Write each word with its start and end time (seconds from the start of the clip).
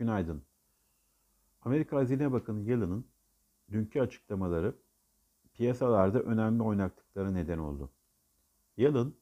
Günaydın. 0.00 0.42
Amerika 1.62 1.96
Hazine 1.96 2.32
Bakanı 2.32 2.60
Yellen'ın 2.60 3.06
dünkü 3.72 4.00
açıklamaları 4.00 4.76
piyasalarda 5.54 6.20
önemli 6.22 6.62
oynaklıklara 6.62 7.30
neden 7.30 7.58
oldu. 7.58 7.90
Yellen 8.76 9.12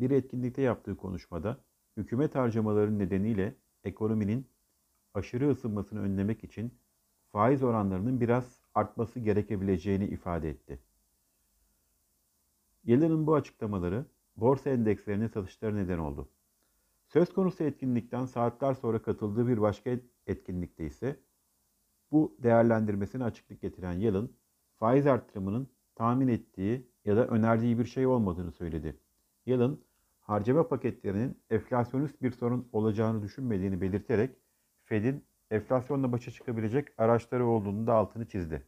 bir 0.00 0.10
etkinlikte 0.10 0.62
yaptığı 0.62 0.96
konuşmada 0.96 1.60
hükümet 1.96 2.34
harcamaları 2.34 2.98
nedeniyle 2.98 3.54
ekonominin 3.84 4.46
aşırı 5.14 5.50
ısınmasını 5.50 6.00
önlemek 6.00 6.44
için 6.44 6.78
faiz 7.32 7.62
oranlarının 7.62 8.20
biraz 8.20 8.60
artması 8.74 9.20
gerekebileceğini 9.20 10.06
ifade 10.06 10.50
etti. 10.50 10.82
Yellen'ın 12.84 13.26
bu 13.26 13.34
açıklamaları 13.34 14.06
borsa 14.36 14.70
endekslerinin 14.70 15.28
satışları 15.28 15.76
neden 15.76 15.98
oldu. 15.98 16.28
Söz 17.08 17.32
konusu 17.32 17.64
etkinlikten 17.64 18.24
saatler 18.26 18.74
sonra 18.74 19.02
katıldığı 19.02 19.48
bir 19.48 19.60
başka 19.60 19.90
etkinlikte 20.26 20.86
ise 20.86 21.16
bu 22.12 22.36
değerlendirmesine 22.38 23.24
açıklık 23.24 23.60
getiren 23.60 23.92
Yellen, 23.92 24.28
faiz 24.76 25.06
artırımının 25.06 25.68
tahmin 25.94 26.28
ettiği 26.28 26.88
ya 27.04 27.16
da 27.16 27.26
önerdiği 27.26 27.78
bir 27.78 27.84
şey 27.84 28.06
olmadığını 28.06 28.52
söyledi. 28.52 29.00
Yellen, 29.46 29.78
harcama 30.20 30.68
paketlerinin 30.68 31.38
enflasyonist 31.50 32.22
bir 32.22 32.30
sorun 32.30 32.68
olacağını 32.72 33.22
düşünmediğini 33.22 33.80
belirterek 33.80 34.36
Fed'in 34.84 35.24
enflasyonla 35.50 36.12
başa 36.12 36.30
çıkabilecek 36.30 36.88
araçları 36.98 37.46
olduğunu 37.46 37.86
da 37.86 37.94
altını 37.94 38.28
çizdi. 38.28 38.62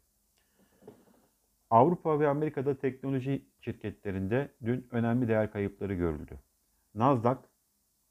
Avrupa 1.70 2.20
ve 2.20 2.28
Amerika'da 2.28 2.78
teknoloji 2.78 3.44
şirketlerinde 3.60 4.50
dün 4.64 4.86
önemli 4.90 5.28
değer 5.28 5.52
kayıpları 5.52 5.94
görüldü. 5.94 6.38
Nasdaq 6.94 7.49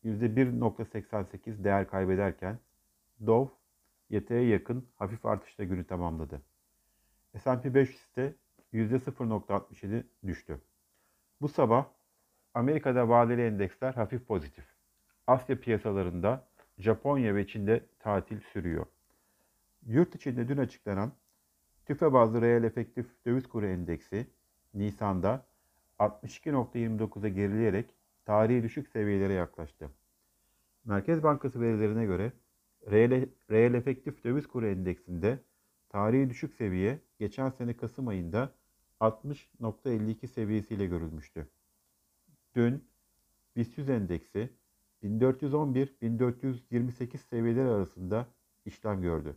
%1.88 0.06 1.64
değer 1.64 1.88
kaybederken 1.88 2.60
Dow 3.26 3.56
yataya 4.10 4.50
yakın 4.50 4.88
hafif 4.96 5.26
artışla 5.26 5.64
günü 5.64 5.88
tamamladı. 5.88 6.42
S&P 7.38 7.74
500 7.74 8.02
ise 8.02 8.36
%0.67 8.74 10.04
düştü. 10.28 10.62
Bu 11.42 11.48
sabah 11.48 11.86
Amerika'da 12.54 13.10
vadeli 13.10 13.42
endeksler 13.42 13.94
hafif 13.94 14.28
pozitif. 14.28 14.66
Asya 15.28 15.60
piyasalarında 15.60 16.48
Japonya 16.78 17.36
ve 17.36 17.48
Çin'de 17.48 17.86
tatil 18.00 18.40
sürüyor. 18.40 18.86
Yurt 19.86 20.16
içinde 20.16 20.48
dün 20.48 20.58
açıklanan 20.58 21.12
tüfe 21.86 22.14
bazlı 22.14 22.42
reel 22.42 22.64
efektif 22.64 23.26
döviz 23.26 23.50
kuru 23.50 23.66
endeksi 23.66 24.28
Nisan'da 24.74 25.46
62.29'a 26.00 27.28
gerileyerek 27.28 27.96
tarihi 28.30 28.64
düşük 28.64 28.88
seviyelere 28.88 29.34
yaklaştı. 29.34 29.90
Merkez 30.86 31.24
Bankası 31.24 31.62
verilerine 31.62 32.06
göre 32.06 32.32
reel, 32.92 33.30
reel 33.52 33.74
efektif 33.74 34.24
döviz 34.24 34.48
kuru 34.48 34.68
endeksinde 34.68 35.40
tarihi 35.90 36.30
düşük 36.30 36.54
seviye 36.54 37.00
geçen 37.20 37.50
sene 37.50 37.78
Kasım 37.78 38.08
ayında 38.08 38.54
60.52 39.00 40.28
seviyesiyle 40.28 40.86
görülmüştü. 40.86 41.48
Dün 42.56 42.84
BIST 43.56 43.78
100 43.78 43.90
endeksi 43.90 44.50
1411-1428 45.04 47.18
seviyeler 47.18 47.66
arasında 47.66 48.28
işlem 48.66 49.02
gördü. 49.02 49.36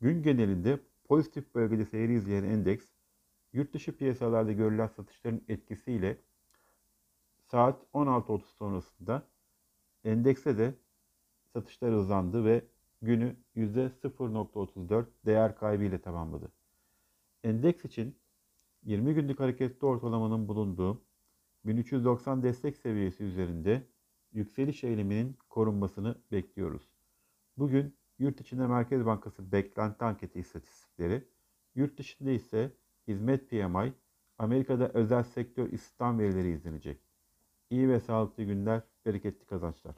Gün 0.00 0.22
genelinde 0.22 0.78
pozitif 1.04 1.54
bölgede 1.54 1.84
seyri 1.84 2.14
izleyen 2.14 2.44
endeks, 2.44 2.86
yurt 3.52 3.74
dışı 3.74 3.96
piyasalarda 3.96 4.52
görülen 4.52 4.86
satışların 4.86 5.42
etkisiyle 5.48 6.18
saat 7.50 7.82
16.30 7.94 8.42
sonrasında 8.58 9.28
endekse 10.04 10.58
de 10.58 10.74
satışlar 11.52 11.92
hızlandı 11.92 12.44
ve 12.44 12.64
günü 13.02 13.36
%0.34 13.56 15.06
değer 15.26 15.56
kaybıyla 15.56 15.98
tamamladı. 16.00 16.52
Endeks 17.44 17.84
için 17.84 18.18
20 18.82 19.14
günlük 19.14 19.40
hareketli 19.40 19.86
ortalamanın 19.86 20.48
bulunduğu 20.48 21.02
1390 21.64 22.42
destek 22.42 22.76
seviyesi 22.76 23.24
üzerinde 23.24 23.86
yükseliş 24.32 24.84
eğiliminin 24.84 25.36
korunmasını 25.48 26.18
bekliyoruz. 26.32 26.82
Bugün 27.56 27.96
yurt 28.18 28.40
içinde 28.40 28.66
Merkez 28.66 29.06
Bankası 29.06 29.52
beklenti 29.52 30.04
anketi 30.04 30.40
istatistikleri, 30.40 31.28
yurt 31.74 31.98
dışında 31.98 32.30
ise 32.30 32.72
hizmet 33.08 33.50
PMI, 33.50 33.92
Amerika'da 34.38 34.88
özel 34.88 35.22
sektör 35.22 35.72
istihdam 35.72 36.18
verileri 36.18 36.50
izlenecek. 36.50 37.07
İyi 37.70 37.88
ve 37.88 38.00
sağlıklı 38.00 38.42
günler, 38.42 38.82
bereketli 39.06 39.46
kazançlar. 39.46 39.94